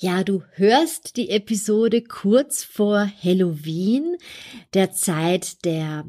[0.00, 4.16] Ja, du hörst die Episode kurz vor Halloween,
[4.72, 6.04] der Zeit der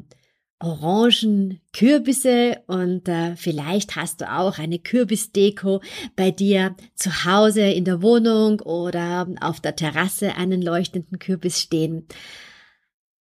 [0.60, 5.82] orangen Kürbisse und äh, vielleicht hast du auch eine Kürbisdeko
[6.14, 12.06] bei dir zu Hause in der Wohnung oder auf der Terrasse einen leuchtenden Kürbis stehen.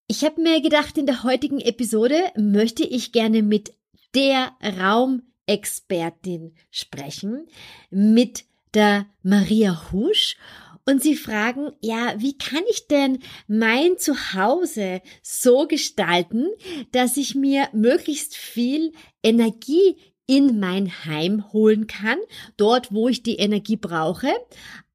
[0.06, 3.74] Ich habe mir gedacht, in der heutigen Episode möchte ich gerne mit
[4.14, 7.48] der Raumexpertin sprechen,
[7.90, 10.38] mit der Maria Husch
[10.86, 16.48] und sie fragen, ja, wie kann ich denn mein Zuhause so gestalten,
[16.92, 22.18] dass ich mir möglichst viel Energie in mein Heim holen kann,
[22.58, 24.30] dort, wo ich die Energie brauche.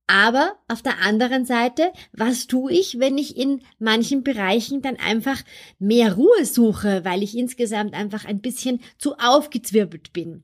[0.07, 5.43] Aber auf der anderen Seite, was tue ich, wenn ich in manchen Bereichen dann einfach
[5.79, 10.43] mehr Ruhe suche, weil ich insgesamt einfach ein bisschen zu aufgezwirbelt bin?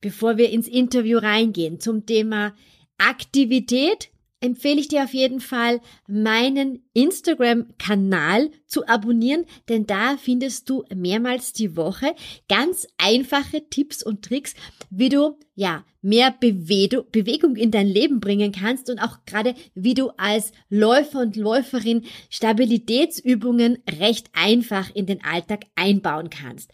[0.00, 2.54] Bevor wir ins Interview reingehen zum Thema
[2.98, 4.10] Aktivität,
[4.40, 11.52] empfehle ich dir auf jeden Fall, meinen Instagram-Kanal zu abonnieren, denn da findest du mehrmals
[11.52, 12.14] die Woche
[12.48, 14.54] ganz einfache Tipps und Tricks,
[14.90, 19.94] wie du ja mehr Bewe Bewegung in dein Leben bringen kannst und auch gerade wie
[19.94, 26.70] du als Läufer und Läuferin Stabilitätsübungen recht einfach in den Alltag einbauen kannst.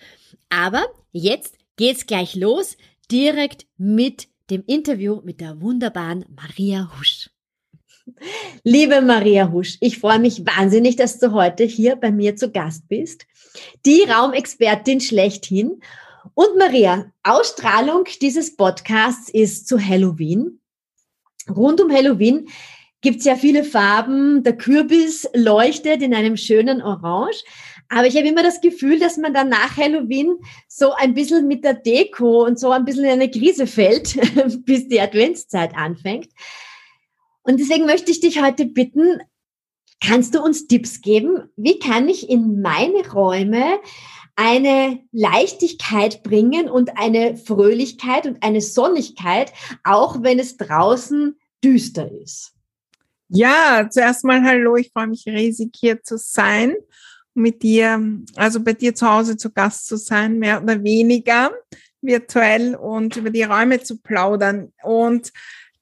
[0.51, 2.77] Aber jetzt geht's gleich los,
[3.11, 7.31] direkt mit dem Interview mit der wunderbaren Maria Husch.
[8.63, 12.89] Liebe Maria Husch, ich freue mich wahnsinnig, dass du heute hier bei mir zu Gast
[12.89, 13.27] bist.
[13.87, 15.81] Die Raumexpertin schlechthin.
[16.35, 20.61] Und Maria, Ausstrahlung dieses Podcasts ist zu Halloween.
[21.49, 22.49] Rund um Halloween
[23.01, 24.43] gibt es ja viele Farben.
[24.43, 27.45] Der Kürbis leuchtet in einem schönen Orange.
[27.89, 30.37] Aber ich habe immer das Gefühl, dass man dann nach Halloween
[30.69, 34.17] so ein bisschen mit der Deko und so ein bisschen in eine Krise fällt,
[34.65, 36.29] bis die Adventszeit anfängt.
[37.43, 39.21] Und deswegen möchte ich dich heute bitten,
[40.01, 41.51] kannst du uns Tipps geben?
[41.57, 43.79] Wie kann ich in meine Räume
[44.37, 49.53] eine Leichtigkeit bringen und eine Fröhlichkeit und eine Sonnigkeit,
[49.85, 52.53] auch wenn es draußen düster ist?
[53.29, 56.75] Ja, zuerst mal hallo, ich freue mich riesig hier zu sein,
[57.35, 58.01] mit dir,
[58.37, 61.53] also bei dir zu Hause zu Gast zu sein, mehr oder weniger
[62.01, 64.73] virtuell und über die Räume zu plaudern.
[64.83, 65.33] Und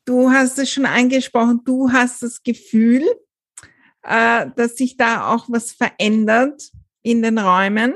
[0.04, 3.04] Du hast es schon angesprochen, du hast das Gefühl,
[4.02, 6.70] äh, dass sich da auch was verändert
[7.02, 7.94] in den Räumen.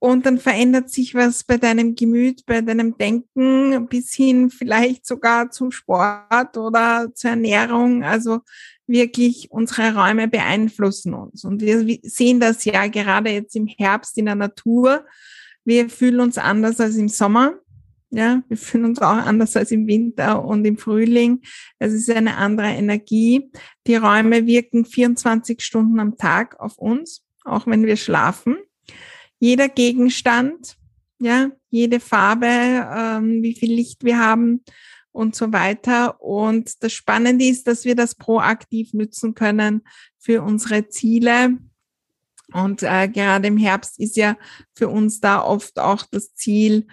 [0.00, 5.50] Und dann verändert sich was bei deinem Gemüt, bei deinem Denken bis hin vielleicht sogar
[5.50, 8.02] zum Sport oder zur Ernährung.
[8.02, 8.40] Also
[8.86, 11.44] wirklich unsere Räume beeinflussen uns.
[11.44, 15.04] Und wir sehen das ja gerade jetzt im Herbst in der Natur.
[15.64, 17.54] Wir fühlen uns anders als im Sommer.
[18.10, 21.40] Ja, wir fühlen uns auch anders als im Winter und im Frühling.
[21.80, 23.50] Es ist eine andere Energie.
[23.88, 28.56] Die Räume wirken 24 Stunden am Tag auf uns, auch wenn wir schlafen.
[29.40, 30.76] Jeder Gegenstand,
[31.18, 34.62] ja, jede Farbe, ähm, wie viel Licht wir haben
[35.14, 36.20] und so weiter.
[36.20, 39.82] Und das Spannende ist, dass wir das proaktiv nützen können
[40.18, 41.56] für unsere Ziele.
[42.52, 44.36] Und äh, gerade im Herbst ist ja
[44.74, 46.88] für uns da oft auch das Ziel,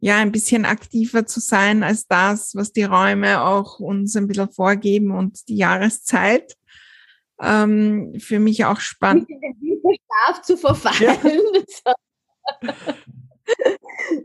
[0.00, 4.50] ja, ein bisschen aktiver zu sein als das, was die Räume auch uns ein bisschen
[4.50, 6.56] vorgeben und die Jahreszeit.
[7.40, 9.30] Ähm, für mich auch spannend.
[9.30, 9.96] Nicht in den
[10.26, 11.40] Schlaf zu verfallen,
[11.86, 11.94] ja.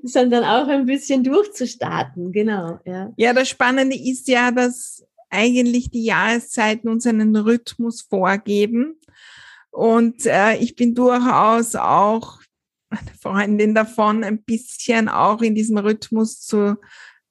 [0.07, 2.79] sondern auch ein bisschen durchzustarten, genau.
[2.85, 3.11] Ja.
[3.17, 8.99] ja, das Spannende ist ja, dass eigentlich die Jahreszeiten uns einen Rhythmus vorgeben.
[9.71, 12.39] Und äh, ich bin durchaus auch
[12.89, 16.77] eine Freundin davon, ein bisschen auch in diesem Rhythmus zu,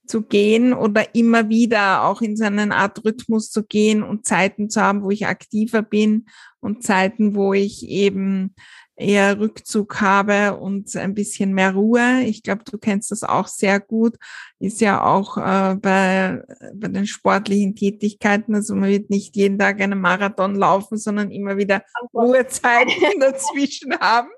[0.07, 4.71] zu gehen oder immer wieder auch in so eine Art Rhythmus zu gehen und Zeiten
[4.71, 6.27] zu haben, wo ich aktiver bin
[6.61, 8.55] und Zeiten, wo ich eben
[8.97, 12.23] eher Rückzug habe und ein bisschen mehr Ruhe.
[12.23, 14.17] Ich glaube, du kennst das auch sehr gut.
[14.59, 16.43] Ist ja auch äh, bei,
[16.75, 18.55] bei den sportlichen Tätigkeiten.
[18.55, 21.83] Also man wird nicht jeden Tag einen Marathon laufen, sondern immer wieder
[22.15, 24.31] Ruhezeiten dazwischen haben.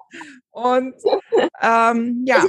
[0.51, 0.95] Und
[1.63, 2.45] ähm, ja.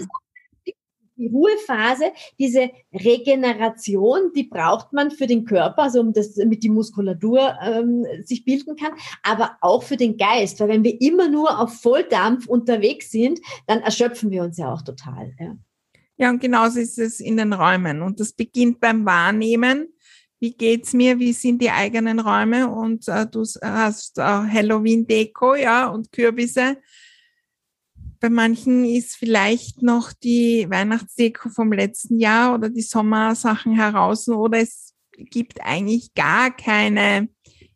[1.19, 6.69] Die Ruhephase, diese Regeneration, die braucht man für den Körper, also um das, damit die
[6.69, 11.59] Muskulatur ähm, sich bilden kann, aber auch für den Geist, weil wenn wir immer nur
[11.59, 15.33] auf Volldampf unterwegs sind, dann erschöpfen wir uns ja auch total.
[15.39, 15.57] Ja,
[16.17, 19.93] ja und genauso ist es in den Räumen und das beginnt beim Wahrnehmen.
[20.41, 21.19] Wie geht's mir?
[21.19, 22.69] Wie sind die eigenen Räume?
[22.69, 26.77] Und äh, du hast äh, Halloween-Deko, ja, und Kürbisse
[28.19, 34.59] bei manchen ist vielleicht noch die Weihnachtsdeko vom letzten Jahr oder die Sommersachen heraus oder
[34.59, 37.29] es gibt eigentlich gar keine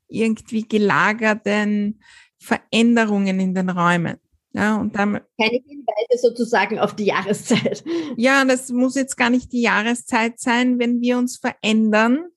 [0.08, 2.02] irgendwie gelagerten
[2.40, 4.18] Veränderungen in den Räumen.
[4.56, 7.84] Ja, und dann, Keine Hinweise sozusagen auf die Jahreszeit.
[8.18, 10.78] Ja, das muss jetzt gar nicht die Jahreszeit sein.
[10.78, 12.28] Wenn wir uns verändern,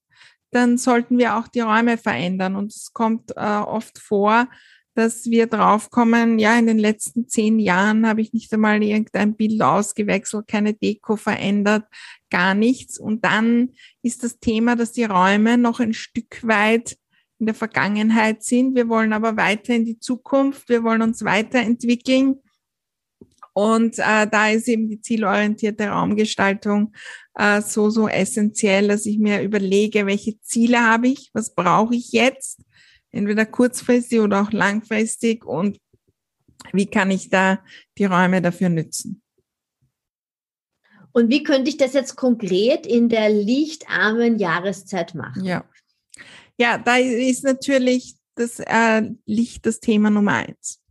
[0.51, 2.57] dann sollten wir auch die Räume verändern.
[2.57, 4.49] Und es kommt äh, oft vor,
[4.97, 9.61] dass wir draufkommen, ja, in den letzten zehn Jahren habe ich nicht einmal irgendein Bild
[9.61, 11.85] ausgewechselt, keine Deko verändert,
[12.31, 12.99] gar nichts.
[12.99, 13.73] Und dann
[14.03, 16.97] ist das Thema, dass die Räume noch ein Stück weit
[17.39, 18.75] in der Vergangenheit sind.
[18.75, 22.37] Wir wollen aber weiter in die Zukunft, wir wollen uns weiterentwickeln.
[23.53, 26.95] Und äh, da ist eben die zielorientierte Raumgestaltung
[27.35, 32.13] äh, so, so essentiell, dass ich mir überlege, welche Ziele habe ich, was brauche ich
[32.13, 32.66] jetzt
[33.17, 35.79] entweder kurzfristig oder auch langfristig und
[36.73, 37.65] wie kann ich da
[37.99, 39.23] die Räume dafür nützen.
[41.13, 45.45] Und wie könnte ich das jetzt konkret in der lichtarmen Jahreszeit machen?
[45.45, 45.65] Ja,
[46.59, 50.83] ja da ist natürlich das äh, Licht das Thema Nummer eins.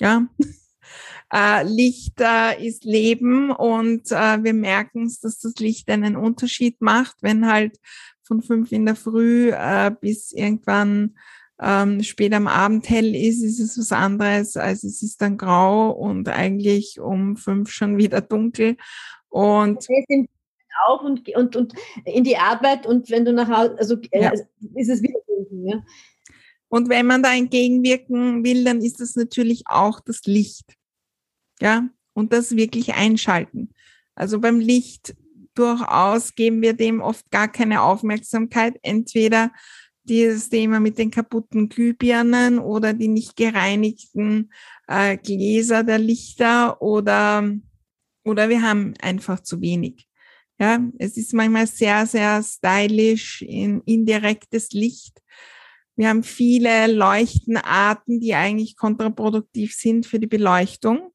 [0.00, 0.26] Ja,
[1.32, 6.80] äh, Licht äh, ist Leben und äh, wir merken es, dass das Licht einen Unterschied
[6.80, 7.78] macht, wenn halt
[8.22, 11.18] von fünf in der Früh äh, bis irgendwann
[11.60, 15.90] ähm, spät am Abend hell ist, ist es was anderes, als es ist dann grau
[15.90, 18.76] und eigentlich um fünf schon wieder dunkel.
[19.28, 19.86] Und
[20.86, 21.72] auf und, und, und
[22.04, 24.32] in die Arbeit und wenn du nach Hause, also äh, ja.
[24.74, 25.66] ist es wieder dunkel.
[25.66, 25.84] Ja?
[26.68, 30.74] Und wenn man da entgegenwirken will, dann ist das natürlich auch das Licht.
[31.60, 33.70] Ja, und das wirklich einschalten.
[34.14, 35.16] Also beim Licht
[35.54, 38.78] durchaus geben wir dem oft gar keine Aufmerksamkeit.
[38.82, 39.50] Entweder
[40.08, 44.50] dieses Thema mit den kaputten Glühbirnen oder die nicht gereinigten
[44.86, 47.52] äh, Gläser der Lichter oder,
[48.24, 50.08] oder wir haben einfach zu wenig.
[50.60, 55.22] Ja, es ist manchmal sehr, sehr stylisch in indirektes Licht.
[55.94, 61.12] Wir haben viele Leuchtenarten, die eigentlich kontraproduktiv sind für die Beleuchtung,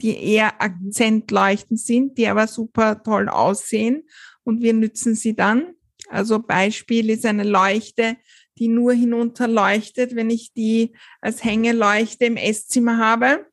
[0.00, 4.04] die eher Akzentleuchten sind, die aber super toll aussehen
[4.44, 5.74] und wir nützen sie dann.
[6.12, 8.16] Also Beispiel ist eine Leuchte,
[8.58, 10.14] die nur hinunter leuchtet.
[10.14, 13.46] Wenn ich die als Hängeleuchte im Esszimmer habe,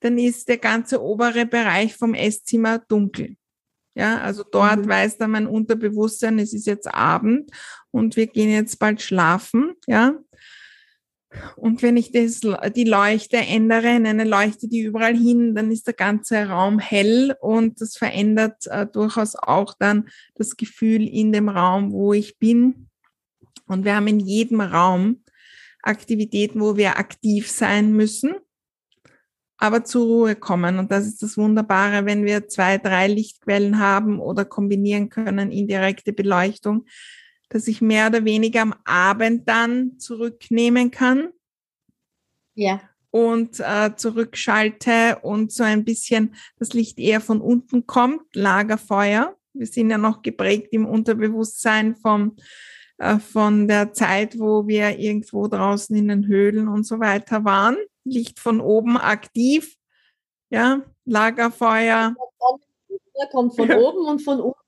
[0.00, 3.36] dann ist der ganze obere Bereich vom Esszimmer dunkel.
[3.96, 4.88] Ja, also dort mhm.
[4.88, 7.50] weiß dann mein Unterbewusstsein, es ist jetzt Abend
[7.90, 10.14] und wir gehen jetzt bald schlafen, ja.
[11.56, 12.40] Und wenn ich das,
[12.74, 17.34] die Leuchte ändere in eine Leuchte, die überall hin, dann ist der ganze Raum hell
[17.40, 22.88] und das verändert äh, durchaus auch dann das Gefühl in dem Raum, wo ich bin.
[23.66, 25.22] Und wir haben in jedem Raum
[25.82, 28.36] Aktivitäten, wo wir aktiv sein müssen,
[29.58, 30.78] aber zur Ruhe kommen.
[30.78, 36.14] Und das ist das Wunderbare, wenn wir zwei, drei Lichtquellen haben oder kombinieren können, indirekte
[36.14, 36.86] Beleuchtung,
[37.54, 41.28] dass ich mehr oder weniger am Abend dann zurücknehmen kann.
[42.54, 42.80] Ja.
[43.12, 49.36] Und äh, zurückschalte und so ein bisschen das Licht eher von unten kommt, Lagerfeuer.
[49.52, 52.34] Wir sind ja noch geprägt im Unterbewusstsein vom,
[52.98, 57.76] äh, von der Zeit, wo wir irgendwo draußen in den Höhlen und so weiter waren.
[58.02, 59.76] Licht von oben aktiv,
[60.50, 62.16] ja, Lagerfeuer.
[63.16, 64.63] Der kommt von oben und von unten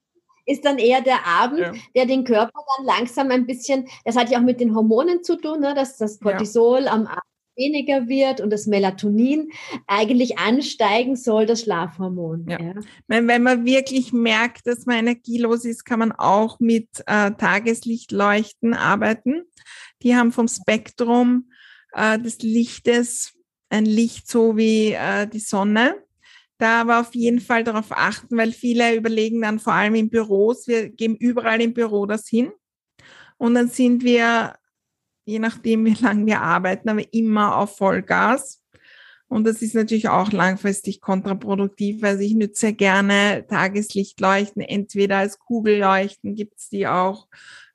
[0.47, 1.73] ist dann eher der Abend, ja.
[1.95, 5.35] der den Körper dann langsam ein bisschen, das hat ja auch mit den Hormonen zu
[5.35, 6.91] tun, ne, dass das Cortisol ja.
[6.91, 7.21] am Abend
[7.57, 9.49] weniger wird und das Melatonin
[9.87, 12.45] eigentlich ansteigen soll, das Schlafhormon.
[12.47, 12.61] Ja.
[12.61, 12.73] ja.
[13.07, 18.73] Wenn, wenn man wirklich merkt, dass man energielos ist, kann man auch mit äh, Tageslichtleuchten
[18.73, 19.43] arbeiten.
[20.03, 21.49] Die haben vom Spektrum
[21.93, 23.33] äh, des Lichtes
[23.69, 25.95] ein Licht so wie äh, die Sonne
[26.57, 30.67] da aber auf jeden Fall darauf achten, weil viele überlegen dann vor allem in Büros,
[30.67, 32.51] wir geben überall im Büro das hin.
[33.37, 34.55] Und dann sind wir,
[35.25, 38.63] je nachdem, wie lange wir arbeiten, aber immer auf Vollgas.
[39.29, 42.03] Und das ist natürlich auch langfristig kontraproduktiv.
[42.03, 47.27] Also ich nütze gerne Tageslichtleuchten, entweder als Kugelleuchten gibt's die auch,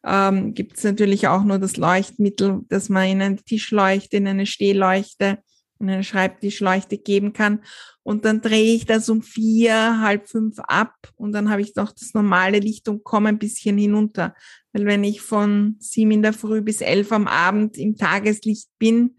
[0.05, 5.39] ähm, gibt natürlich auch nur das Leuchtmittel, dass man in einen Tischleuchte, in eine Stehleuchte
[5.83, 7.63] eine Schreibtischleuchte geben kann.
[8.03, 11.93] Und dann drehe ich das um vier, halb fünf ab und dann habe ich noch
[11.93, 14.35] das normale Licht und komme ein bisschen hinunter.
[14.73, 19.17] Weil wenn ich von sieben in der Früh bis elf am Abend im Tageslicht bin,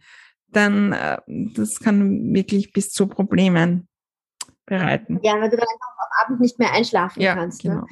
[0.48, 3.88] dann äh, das kann wirklich bis zu Problemen
[4.66, 5.20] bereiten.
[5.24, 7.64] Ja, weil du dann einfach am Abend nicht mehr einschlafen ja, kannst.
[7.64, 7.72] Ne?
[7.72, 7.82] Genau.
[7.82, 7.88] Ne?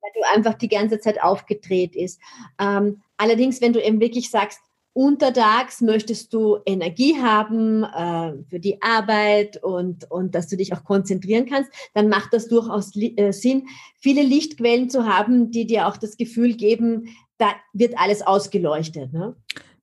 [0.00, 2.20] Weil du einfach die ganze Zeit aufgedreht ist.
[2.58, 4.60] Ähm, allerdings, wenn du eben wirklich sagst,
[4.94, 10.84] untertags möchtest du Energie haben äh, für die Arbeit und, und dass du dich auch
[10.84, 13.66] konzentrieren kannst, dann macht das durchaus äh, Sinn,
[13.98, 17.08] viele Lichtquellen zu haben, die dir auch das Gefühl geben,
[17.38, 19.12] da wird alles ausgeleuchtet.
[19.12, 19.36] Ne?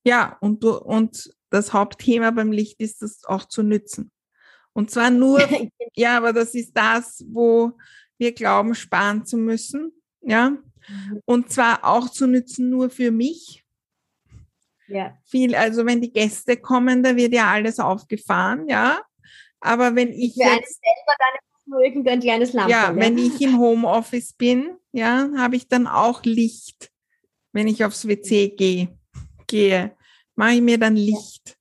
[0.03, 4.11] Ja, und, du, und das Hauptthema beim Licht ist, das auch zu nützen.
[4.73, 5.41] Und zwar nur,
[5.95, 7.73] ja, aber das ist das, wo
[8.17, 9.91] wir glauben, sparen zu müssen.
[10.21, 10.51] Ja.
[10.51, 11.21] Mhm.
[11.25, 13.60] Und zwar auch zu nützen nur für mich.
[14.91, 15.17] Ja.
[15.25, 19.01] Viel, also wenn die Gäste kommen, da wird ja alles aufgefahren, ja.
[19.59, 22.71] Aber wenn ich für jetzt, selber dann nur irgendein kleines Lampe.
[22.71, 26.91] Ja, wenn ich im Homeoffice bin, ja, habe ich dann auch Licht,
[27.53, 28.89] wenn ich aufs WC gehe,
[29.47, 29.95] gehe,
[30.35, 31.57] mache ich mir dann Licht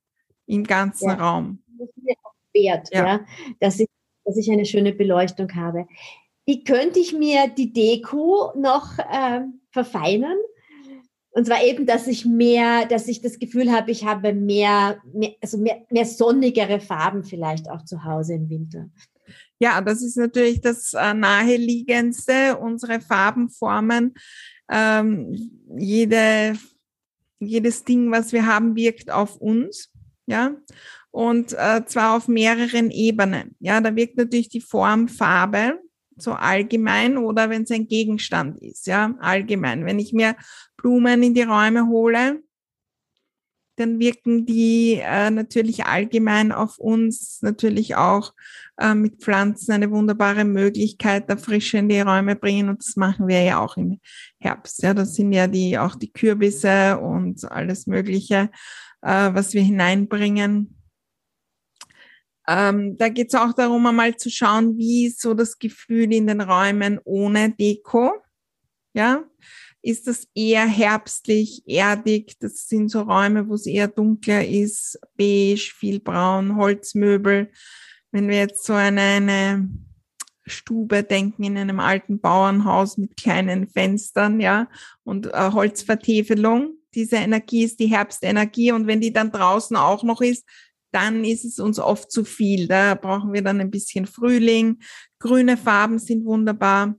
[0.47, 0.57] ja.
[0.57, 1.15] im ganzen ja.
[1.15, 1.63] Raum.
[1.79, 3.07] Das ist mir auch wert, ja.
[3.07, 3.21] ja,
[3.61, 3.89] dass ich,
[4.25, 5.87] dass ich eine schöne Beleuchtung habe.
[6.47, 10.37] Wie könnte ich mir die Deko noch äh, verfeinern?
[11.33, 15.35] Und zwar eben, dass ich mehr, dass ich das Gefühl habe, ich habe mehr, mehr
[15.41, 18.91] also mehr, mehr sonnigere Farben vielleicht auch zu Hause im Winter.
[19.61, 24.15] Ja, das ist natürlich das äh, naheliegendste, unsere Farbenformen.
[24.69, 26.55] Ähm, jede,
[27.39, 29.93] jedes Ding, was wir haben, wirkt auf uns.
[30.27, 30.55] Ja,
[31.11, 33.57] und äh, zwar auf mehreren Ebenen.
[33.59, 35.81] Ja, da wirkt natürlich die Form Farbe
[36.23, 39.85] so allgemein oder wenn es ein Gegenstand ist, ja, allgemein.
[39.87, 40.37] Wenn ich mir
[40.77, 42.43] Blumen in die Räume hole,
[43.81, 48.35] dann wirken die äh, natürlich allgemein auf uns, natürlich auch
[48.79, 53.27] äh, mit Pflanzen eine wunderbare Möglichkeit, da Frische in die Räume bringen und das machen
[53.27, 54.01] wir ja auch im
[54.39, 54.83] Herbst.
[54.83, 58.51] Ja, das sind ja die auch die Kürbisse und alles Mögliche,
[59.01, 60.80] äh, was wir hineinbringen.
[62.53, 66.27] Ähm, da geht es auch darum, einmal zu schauen, wie ist so das Gefühl in
[66.27, 68.13] den Räumen ohne Deko.
[68.93, 69.23] Ja,
[69.83, 72.35] ist das eher herbstlich, erdig?
[72.41, 77.53] Das sind so Räume, wo es eher dunkler ist, beige, viel braun, Holzmöbel.
[78.11, 79.69] Wenn wir jetzt so eine, eine
[80.45, 84.69] Stube denken in einem alten Bauernhaus mit kleinen Fenstern, ja,
[85.05, 86.75] und äh, Holzvertäfelung.
[86.97, 90.45] Diese Energie ist die Herbstenergie und wenn die dann draußen auch noch ist,
[90.93, 92.69] dann ist es uns oft zu viel.
[92.69, 94.79] Da brauchen wir dann ein bisschen Frühling.
[95.19, 96.95] Grüne Farben sind wunderbar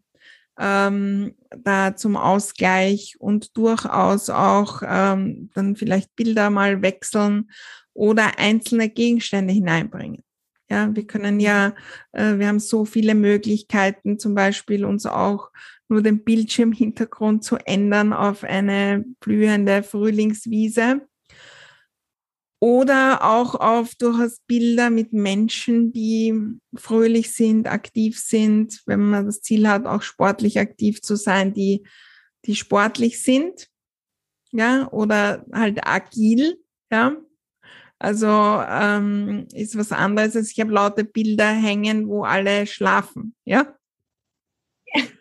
[0.59, 7.49] ähm, da zum Ausgleich und durchaus auch ähm, dann vielleicht Bilder mal wechseln
[7.93, 10.23] oder einzelne Gegenstände hineinbringen.
[10.69, 11.73] Ja, wir können ja,
[12.13, 15.49] äh, wir haben so viele Möglichkeiten, zum Beispiel uns auch
[15.89, 21.01] nur den Bildschirmhintergrund zu ändern auf eine blühende Frühlingswiese
[22.61, 26.35] oder auch auf durchaus Bilder mit Menschen, die
[26.75, 31.83] fröhlich sind, aktiv sind, wenn man das Ziel hat, auch sportlich aktiv zu sein, die,
[32.45, 33.67] die sportlich sind,
[34.51, 37.15] ja, oder halt agil, ja.
[37.97, 43.75] Also ähm, ist was anderes, als ich habe laute Bilder hängen, wo alle schlafen, ja.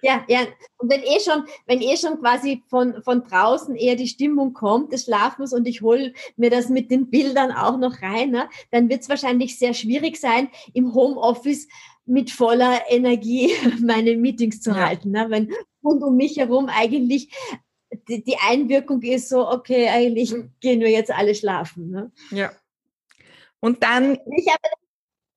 [0.02, 0.40] Ja, ja.
[0.78, 4.92] Und wenn eh schon, wenn eh schon quasi von, von draußen eher die Stimmung kommt
[4.92, 8.88] des Schlafens und ich hole mir das mit den Bildern auch noch rein, ne, dann
[8.88, 11.68] wird es wahrscheinlich sehr schwierig sein, im Homeoffice
[12.06, 14.86] mit voller Energie meine Meetings zu ja.
[14.88, 15.10] halten.
[15.10, 15.26] Ne?
[15.28, 15.52] Wenn
[15.84, 17.30] rund um mich herum eigentlich
[18.08, 21.90] die, die Einwirkung ist so, okay, eigentlich gehen wir jetzt alle schlafen.
[21.90, 22.12] Ne?
[22.30, 22.52] Ja.
[23.60, 24.18] Und dann.
[24.36, 24.62] Ich habe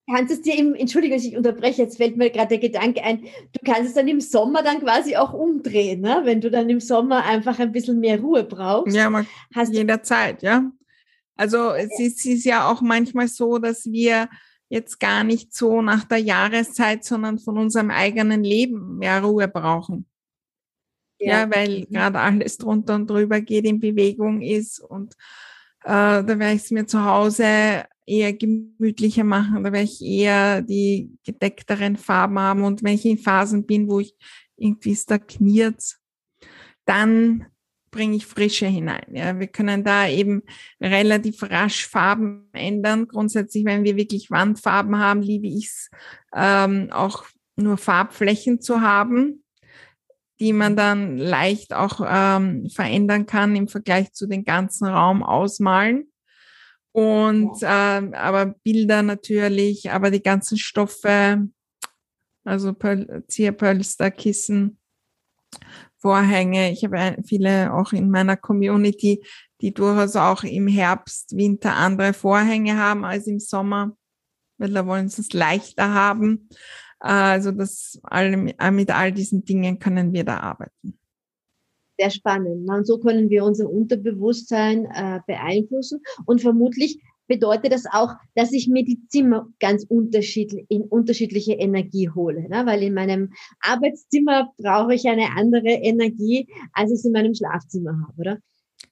[0.10, 3.24] kannst es dir im, Entschuldigung, dass ich unterbreche, jetzt fällt mir gerade der Gedanke ein,
[3.24, 6.22] du kannst es dann im Sommer dann quasi auch umdrehen, ne?
[6.24, 8.96] wenn du dann im Sommer einfach ein bisschen mehr Ruhe brauchst.
[8.96, 10.70] Ja, man, hast jederzeit, ja.
[11.36, 14.30] Also es ist, es ist ja auch manchmal so, dass wir
[14.70, 20.06] jetzt gar nicht so nach der Jahreszeit, sondern von unserem eigenen Leben mehr Ruhe brauchen.
[21.20, 21.94] Ja, ja weil mhm.
[21.94, 25.16] gerade alles drunter und drüber geht, in Bewegung ist und
[25.84, 30.62] äh, da werde ich es mir zu Hause eher gemütlicher machen, da werde ich eher
[30.62, 32.64] die gedeckteren Farben haben.
[32.64, 34.16] Und wenn ich in Phasen bin, wo ich
[34.58, 35.98] irgendwie stagniert,
[36.86, 37.46] dann
[37.92, 39.06] bringe ich Frische hinein.
[39.14, 40.42] Ja, wir können da eben
[40.82, 43.08] relativ rasch Farben ändern.
[43.08, 45.90] Grundsätzlich, wenn wir wirklich Wandfarben haben, liebe ich es
[46.36, 47.26] ähm, auch
[47.56, 49.43] nur Farbflächen zu haben,
[50.40, 56.12] die man dann leicht auch ähm, verändern kann im Vergleich zu den ganzen Raum ausmalen.
[56.92, 61.48] Und äh, aber Bilder natürlich, aber die ganzen Stoffe,
[62.44, 64.78] also Pöl Zierpölster, Kissen,
[65.98, 66.72] Vorhänge.
[66.72, 69.24] Ich habe viele auch in meiner Community,
[69.62, 73.96] die durchaus auch im Herbst, Winter andere Vorhänge haben als im Sommer,
[74.58, 76.50] weil da wollen sie es leichter haben.
[77.04, 80.98] Also das alle, mit all diesen Dingen können wir da arbeiten
[82.00, 82.70] sehr spannend.
[82.70, 86.02] Und so können wir unser Unterbewusstsein äh, beeinflussen.
[86.26, 92.10] Und vermutlich bedeutet das auch, dass ich mir die Zimmer ganz unterschiedlich, in unterschiedliche Energie
[92.10, 92.48] hole.
[92.50, 92.66] Ne?
[92.66, 97.92] Weil in meinem Arbeitszimmer brauche ich eine andere Energie, als ich es in meinem Schlafzimmer
[98.08, 98.38] habe, oder?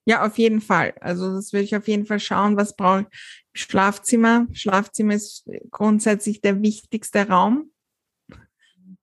[0.05, 0.93] Ja, auf jeden Fall.
[1.01, 3.41] Also das würde ich auf jeden Fall schauen, was brauche ich.
[3.53, 4.47] Schlafzimmer.
[4.53, 7.71] Schlafzimmer ist grundsätzlich der wichtigste Raum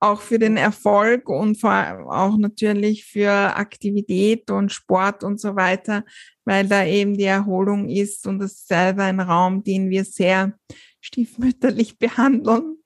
[0.00, 5.56] auch für den Erfolg und vor allem auch natürlich für Aktivität und Sport und so
[5.56, 6.04] weiter,
[6.44, 10.52] weil da eben die Erholung ist und das ist selber ein Raum, den wir sehr
[11.00, 12.76] stiefmütterlich behandeln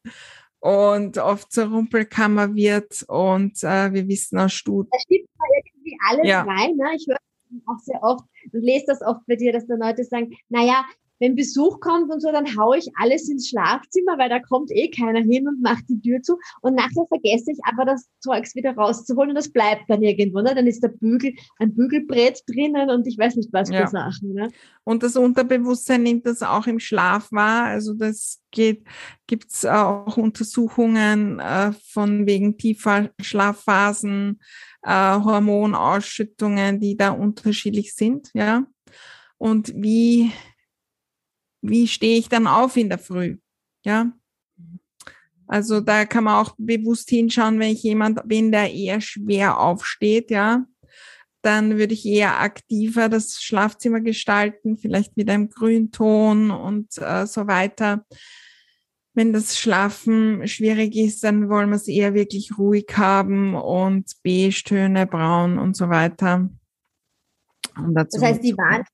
[0.61, 4.91] und oft zur Rumpelkammer wird und äh, wir wissen aus Studien.
[4.93, 5.27] Da steht
[5.67, 6.43] irgendwie alles ja.
[6.43, 6.77] rein.
[6.77, 6.95] Ne?
[6.97, 7.19] Ich höre
[7.67, 10.85] auch sehr oft und lese das oft bei dir, dass da Leute sagen, naja,
[11.23, 14.91] wenn Besuch kommt und so, dann haue ich alles ins Schlafzimmer, weil da kommt eh
[14.91, 16.37] keiner hin und macht die Tür zu.
[16.63, 20.41] Und nachher vergesse ich aber das Zeugs wieder rauszuholen und das bleibt dann irgendwo.
[20.41, 20.53] Ne?
[20.53, 23.87] Dann ist der Bügel, ein Bügelbrett drinnen und ich weiß nicht was für ja.
[23.87, 24.35] Sachen.
[24.35, 24.51] Ne?
[24.83, 27.67] Und das Unterbewusstsein nimmt das auch im Schlaf wahr.
[27.67, 28.83] Also das geht,
[29.29, 34.41] gibt's auch Untersuchungen äh, von wegen tiefer Schlafphasen,
[34.83, 38.67] äh, Hormonausschüttungen, die da unterschiedlich sind, ja.
[39.39, 40.31] Und wie
[41.63, 43.39] wie stehe ich dann auf in der Früh?
[43.85, 44.13] Ja.
[45.47, 50.31] Also da kann man auch bewusst hinschauen, wenn ich jemand bin, der eher schwer aufsteht,
[50.31, 50.67] ja,
[51.43, 57.47] dann würde ich eher aktiver das Schlafzimmer gestalten, vielleicht mit einem Grünton und äh, so
[57.49, 58.07] weiter.
[59.15, 65.07] Wenn das Schlafen schwierig ist, dann wollen wir es eher wirklich ruhig haben und Beige-Töne,
[65.07, 66.49] braun und so weiter.
[67.95, 68.87] Das heißt, die Wand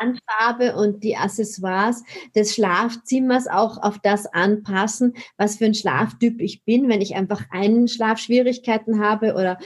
[0.00, 6.64] Wandfarbe und die Accessoires des Schlafzimmers auch auf das anpassen, was für ein Schlaftyp ich
[6.64, 6.88] bin.
[6.88, 9.58] Wenn ich einfach einen Schlafschwierigkeiten habe oder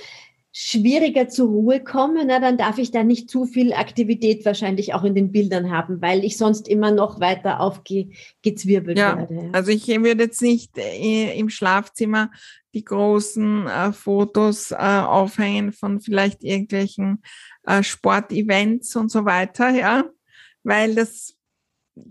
[0.55, 5.03] schwieriger zur Ruhe komme, na, dann darf ich da nicht zu viel Aktivität wahrscheinlich auch
[5.03, 9.49] in den Bildern haben, weil ich sonst immer noch weiter aufgezwirbelt ja, werde.
[9.53, 12.31] Also ich würde jetzt nicht äh, im Schlafzimmer
[12.75, 17.23] die großen äh, Fotos äh, aufhängen von vielleicht irgendwelchen
[17.65, 20.05] äh, Sportevents und so weiter, ja,
[20.63, 21.37] weil das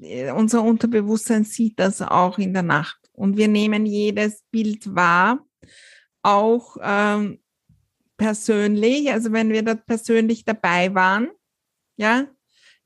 [0.02, 3.00] äh, unser Unterbewusstsein sieht das auch in der Nacht.
[3.14, 5.46] Und wir nehmen jedes Bild wahr,
[6.24, 7.40] auch ähm,
[8.18, 11.30] persönlich, also wenn wir dort persönlich dabei waren,
[11.98, 12.28] ja,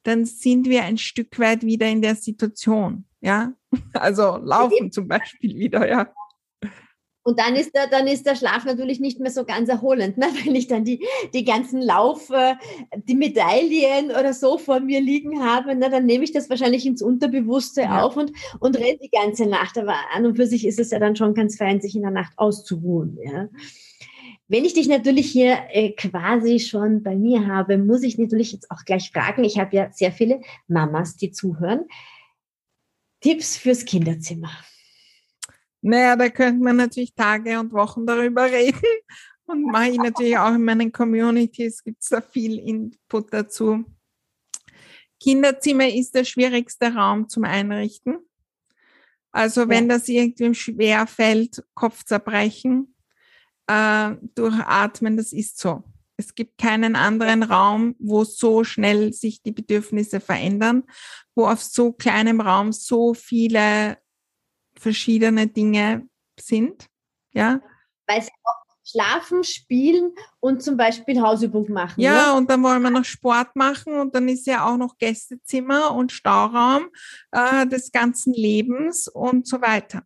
[0.03, 3.53] dann sind wir ein Stück weit wieder in der Situation, ja,
[3.93, 6.13] also laufen zum Beispiel wieder, ja.
[7.27, 10.27] Und dann ist der, dann ist der Schlaf natürlich nicht mehr so ganz erholend, ne?
[10.45, 12.53] wenn ich dann die, die ganzen Lauf, äh,
[12.95, 15.89] die Medaillen oder so vor mir liegen habe, ne?
[15.89, 18.03] dann nehme ich das wahrscheinlich ins Unterbewusste ja.
[18.03, 19.75] auf und, und renne die ganze Nacht.
[19.79, 22.11] Aber an und für sich ist es ja dann schon ganz fein, sich in der
[22.11, 23.17] Nacht auszuruhen.
[23.23, 23.49] Ja?
[24.47, 28.69] Wenn ich dich natürlich hier äh, quasi schon bei mir habe, muss ich natürlich jetzt
[28.69, 29.43] auch gleich fragen.
[29.43, 31.85] Ich habe ja sehr viele Mamas, die zuhören.
[33.19, 34.51] Tipps fürs Kinderzimmer.
[35.87, 38.81] Naja, da könnte man natürlich Tage und Wochen darüber reden.
[39.45, 43.85] Und mache ich natürlich auch in meinen Communities, gibt es da viel Input dazu.
[45.21, 48.17] Kinderzimmer ist der schwierigste Raum zum Einrichten.
[49.31, 52.95] Also wenn das irgendwie schwer fällt, Kopfzerbrechen,
[53.67, 55.83] äh, durchatmen, das ist so.
[56.17, 60.83] Es gibt keinen anderen Raum, wo so schnell sich die Bedürfnisse verändern,
[61.35, 63.97] wo auf so kleinem Raum so viele
[64.77, 66.07] verschiedene Dinge
[66.39, 66.87] sind.
[67.31, 67.61] Ja.
[68.07, 71.99] Weil sie auch schlafen, spielen und zum Beispiel Hausübung machen.
[71.99, 72.37] Ja, ne?
[72.37, 76.11] und dann wollen wir noch Sport machen und dann ist ja auch noch Gästezimmer und
[76.11, 76.89] Stauraum
[77.31, 80.03] äh, des ganzen Lebens und so weiter.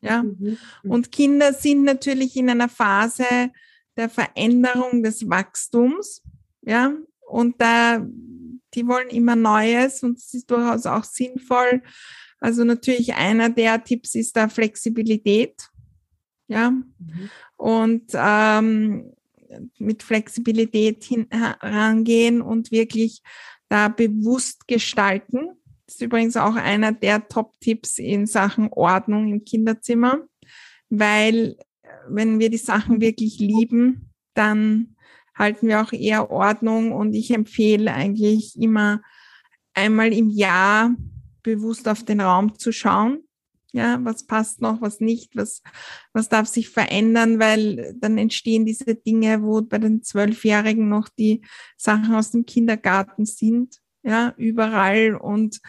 [0.00, 0.22] Ja.
[0.22, 0.58] Mhm.
[0.82, 0.90] mhm.
[0.90, 3.52] Und Kinder sind natürlich in einer Phase
[3.96, 6.22] der Veränderung des Wachstums.
[6.62, 6.92] Ja.
[7.28, 8.04] Und da,
[8.74, 11.82] die wollen immer Neues und es ist durchaus auch sinnvoll,
[12.40, 15.68] also natürlich einer der Tipps ist da Flexibilität.
[16.48, 16.70] Ja.
[16.70, 17.30] Mhm.
[17.56, 19.12] Und ähm,
[19.78, 23.22] mit Flexibilität herangehen und wirklich
[23.68, 25.50] da bewusst gestalten.
[25.86, 30.18] Das ist übrigens auch einer der Top-Tipps in Sachen Ordnung im Kinderzimmer,
[30.88, 31.56] weil
[32.08, 34.96] wenn wir die Sachen wirklich lieben, dann
[35.34, 39.02] halten wir auch eher Ordnung und ich empfehle eigentlich immer
[39.74, 40.94] einmal im Jahr
[41.46, 43.20] bewusst auf den Raum zu schauen.
[43.72, 45.62] Ja, was passt noch, was nicht, was,
[46.12, 51.42] was darf sich verändern, weil dann entstehen diese Dinge, wo bei den Zwölfjährigen noch die
[51.76, 55.60] Sachen aus dem Kindergarten sind, ja, überall und,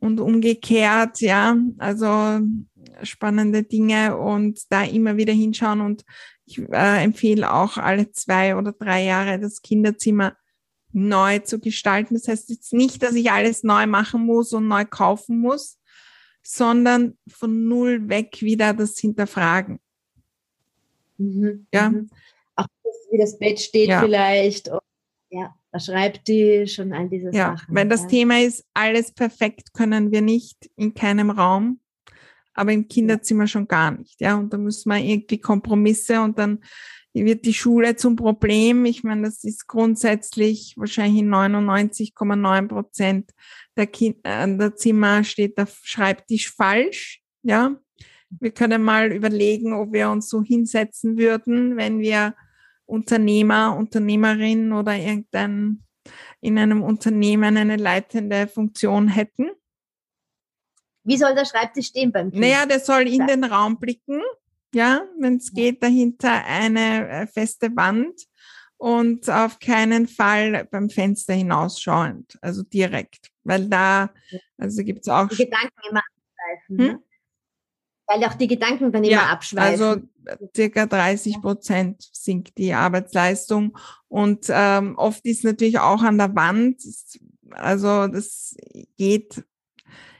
[0.00, 2.40] und umgekehrt, ja, also
[3.02, 6.04] spannende Dinge und da immer wieder hinschauen und
[6.46, 10.36] ich äh, empfehle auch alle zwei oder drei Jahre das Kinderzimmer
[10.96, 12.14] neu zu gestalten.
[12.14, 15.78] Das heißt jetzt nicht, dass ich alles neu machen muss und neu kaufen muss,
[16.42, 19.78] sondern von null weg wieder das hinterfragen.
[21.18, 21.66] Mhm.
[21.72, 21.90] Ja.
[21.90, 22.08] Mhm.
[22.56, 22.66] Auch
[23.10, 24.00] wie das Bett steht ja.
[24.00, 24.68] vielleicht.
[24.68, 24.80] Und,
[25.28, 27.74] ja, der Schreibtisch und all diese ja, Sachen.
[27.74, 28.08] Weil das ja.
[28.08, 31.80] Thema ist, alles perfekt können wir nicht in keinem Raum,
[32.54, 34.18] aber im Kinderzimmer schon gar nicht.
[34.20, 36.60] Ja, und da müssen wir irgendwie Kompromisse und dann
[37.24, 38.84] wird die Schule zum Problem.
[38.84, 43.30] Ich meine, das ist grundsätzlich wahrscheinlich in 99,9 Prozent
[43.76, 47.22] der, kind, äh, der Zimmer steht der Schreibtisch falsch.
[47.42, 47.76] Ja,
[48.28, 52.34] wir können mal überlegen, ob wir uns so hinsetzen würden, wenn wir
[52.84, 55.82] Unternehmer, Unternehmerin oder irgendein
[56.40, 59.50] in einem Unternehmen eine leitende Funktion hätten.
[61.02, 62.40] Wie soll der Schreibtisch stehen beim Kind?
[62.40, 64.20] Naja, der soll in den Raum blicken
[64.74, 68.26] ja, wenn es geht, dahinter eine äh, feste Wand
[68.78, 74.10] und auf keinen Fall beim Fenster hinausschauend, also direkt, weil da,
[74.58, 75.28] also gibt es auch.
[75.28, 76.86] Die Gedanken immer abschweifen, hm?
[76.86, 77.02] ne?
[78.08, 79.82] Weil auch die Gedanken dann ja, immer abschweifen.
[79.82, 80.02] Also
[80.54, 83.76] circa 30 Prozent sinkt die Arbeitsleistung
[84.08, 86.82] und ähm, oft ist natürlich auch an der Wand,
[87.50, 88.54] also das
[88.96, 89.42] geht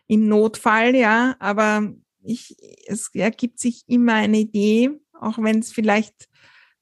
[0.09, 1.93] im Notfall, ja, aber
[2.27, 6.29] ich, es ergibt sich immer eine Idee, auch wenn es vielleicht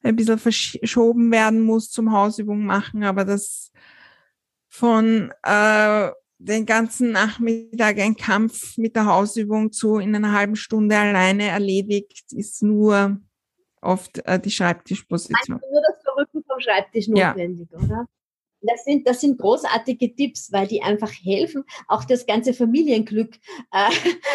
[0.03, 3.73] ein bisschen verschoben werden muss zum Hausübung machen, aber das
[4.69, 10.97] von äh, den ganzen Nachmittag ein Kampf mit der Hausübung zu in einer halben Stunde
[10.97, 13.19] alleine erledigt, ist nur
[13.81, 15.61] oft äh, die Schreibtischposition.
[15.71, 17.79] Nur das Verrücken vom Schreibtisch notwendig, ja.
[17.79, 18.07] oder?
[18.67, 23.35] Das sind, das sind großartige Tipps, weil die einfach helfen, auch das ganze Familienglück
[23.73, 23.91] äh,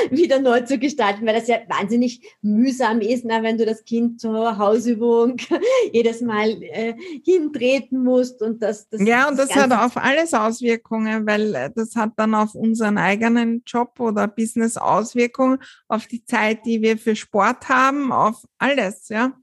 [0.16, 4.22] wieder neu zu gestalten, weil das ja wahnsinnig mühsam ist, na, wenn du das Kind
[4.22, 5.38] zur Hausübung
[5.94, 10.34] jedes Mal äh, hintreten musst und das, das Ja, und das, das hat auf alles
[10.34, 16.24] Auswirkungen, weil äh, das hat dann auf unseren eigenen Job oder Business Auswirkungen, auf die
[16.24, 19.34] Zeit, die wir für Sport haben, auf alles, ja.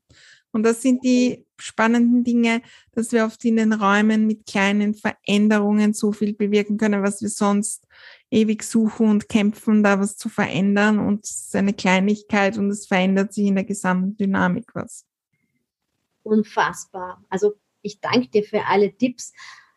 [0.53, 5.93] Und das sind die spannenden Dinge, dass wir oft in den Räumen mit kleinen Veränderungen
[5.93, 7.87] so viel bewirken können, was wir sonst
[8.31, 12.87] ewig suchen und kämpfen, da was zu verändern und es ist eine Kleinigkeit und es
[12.87, 15.07] verändert sich in der gesamten Dynamik was.
[16.23, 17.25] Unfassbar.
[17.29, 19.33] Also ich danke dir für alle Tipps.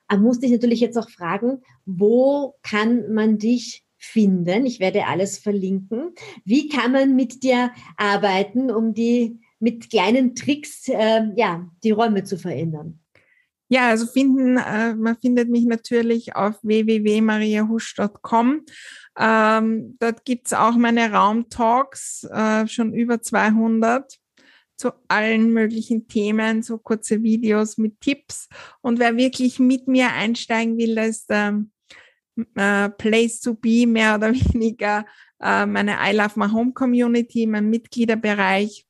[0.09, 4.65] Man muss dich natürlich jetzt auch fragen, wo kann man dich finden?
[4.65, 6.13] Ich werde alles verlinken.
[6.43, 12.23] Wie kann man mit dir arbeiten, um die mit kleinen Tricks äh, ja, die Räume
[12.23, 12.99] zu verändern?
[13.71, 18.65] Ja, also finden, äh, man findet mich natürlich auf www.mariahusch.com.
[19.19, 24.17] Ähm, dort gibt's auch meine Raumtalks, äh, schon über 200
[24.75, 28.47] zu allen möglichen Themen, so kurze Videos mit Tipps.
[28.81, 31.63] Und wer wirklich mit mir einsteigen will, ist der
[32.55, 35.05] äh, Place to Be mehr oder weniger
[35.41, 38.87] äh, meine I Love My Home Community, mein Mitgliederbereich,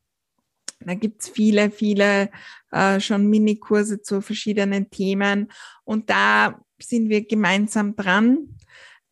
[0.80, 2.30] da gibt's viele, viele
[2.72, 5.52] äh, schon Minikurse zu verschiedenen Themen.
[5.84, 8.56] Und da sind wir gemeinsam dran,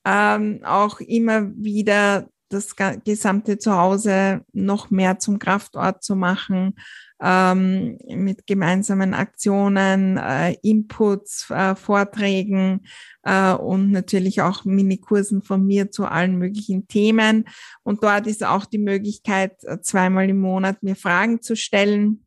[0.06, 6.76] ähm, auch immer wieder das gesamte Zuhause noch mehr zum Kraftort zu machen,
[7.22, 12.86] ähm, mit gemeinsamen Aktionen, äh, Inputs, äh, Vorträgen
[13.24, 17.46] äh, und natürlich auch Minikursen von mir zu allen möglichen Themen.
[17.84, 22.26] Und dort ist auch die Möglichkeit, äh, zweimal im Monat mir Fragen zu stellen.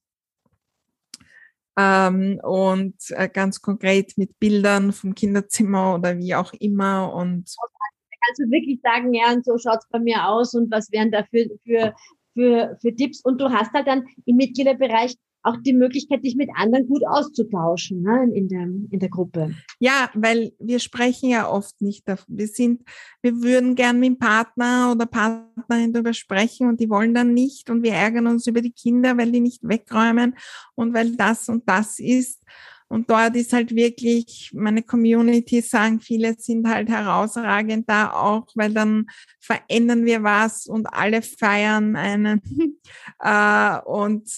[1.78, 7.48] Ähm, und äh, ganz konkret mit Bildern vom Kinderzimmer oder wie auch immer und
[8.38, 11.46] du wirklich sagen, ja, und so schaut's bei mir aus und was wären da für,
[11.64, 11.94] für
[12.34, 16.50] für, für Tipps und du hast halt dann im Mitgliederbereich auch die Möglichkeit, dich mit
[16.54, 19.54] anderen gut auszutauschen ne, in, der, in der Gruppe.
[19.78, 22.36] Ja, weil wir sprechen ja oft nicht davon.
[22.36, 22.82] Wir sind,
[23.22, 27.70] wir würden gern mit dem Partner oder Partnerin darüber sprechen und die wollen dann nicht
[27.70, 30.34] und wir ärgern uns über die Kinder, weil die nicht wegräumen
[30.74, 32.42] und weil das und das ist.
[32.90, 38.74] Und dort ist halt wirklich, meine Community sagen, viele sind halt herausragend da auch, weil
[38.74, 39.06] dann
[39.38, 42.42] verändern wir was und alle feiern einen.
[43.20, 44.28] äh, und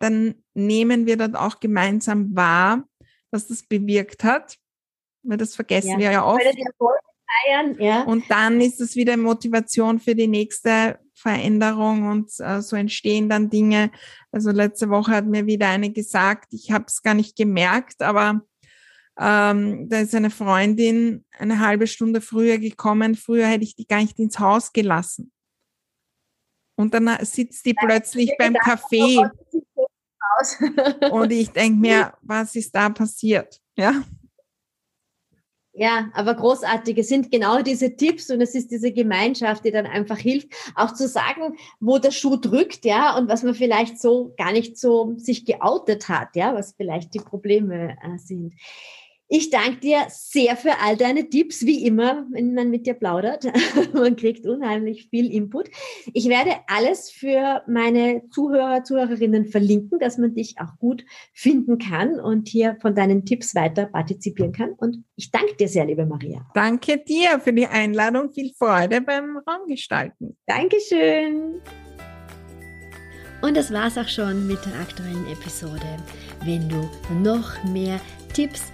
[0.00, 2.84] dann nehmen wir dort auch gemeinsam wahr,
[3.30, 4.58] was das bewirkt hat.
[5.22, 5.98] Weil das vergessen ja.
[5.98, 6.44] wir ja oft.
[6.44, 8.02] Weil der Erfolg feiern, ja.
[8.02, 13.50] Und dann ist es wieder Motivation für die nächste Veränderung und äh, so entstehen dann
[13.50, 13.90] Dinge.
[14.32, 18.42] Also letzte Woche hat mir wieder eine gesagt, ich habe es gar nicht gemerkt, aber
[19.18, 23.14] ähm, da ist eine Freundin eine halbe Stunde früher gekommen.
[23.14, 25.30] Früher hätte ich die gar nicht ins Haus gelassen.
[26.76, 29.30] Und dann sitzt die plötzlich beim Café.
[31.12, 33.60] und ich denke mir, was ist da passiert?
[33.76, 34.02] Ja.
[35.76, 36.98] Ja, aber großartig.
[36.98, 40.94] Es sind genau diese Tipps und es ist diese Gemeinschaft, die dann einfach hilft, auch
[40.94, 45.14] zu sagen, wo der Schuh drückt, ja, und was man vielleicht so gar nicht so
[45.16, 48.54] sich geoutet hat, ja, was vielleicht die Probleme äh, sind.
[49.36, 53.44] Ich danke dir sehr für all deine Tipps, wie immer, wenn man mit dir plaudert.
[53.92, 55.70] man kriegt unheimlich viel Input.
[56.12, 62.20] Ich werde alles für meine Zuhörer, Zuhörerinnen verlinken, dass man dich auch gut finden kann
[62.20, 64.70] und hier von deinen Tipps weiter partizipieren kann.
[64.74, 66.46] Und ich danke dir sehr, liebe Maria.
[66.54, 68.32] Danke dir für die Einladung.
[68.32, 70.36] Viel Freude beim Raumgestalten.
[70.46, 71.60] Dankeschön.
[73.42, 75.98] Und das war's auch schon mit der aktuellen Episode.
[76.44, 76.88] Wenn du
[77.20, 78.00] noch mehr
[78.32, 78.73] Tipps